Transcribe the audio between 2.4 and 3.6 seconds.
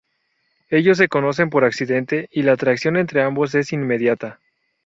la atracción entre ambos